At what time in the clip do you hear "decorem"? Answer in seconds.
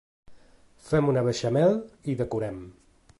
2.23-2.59